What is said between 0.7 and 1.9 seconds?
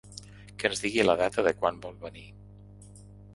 ens digui la data de quan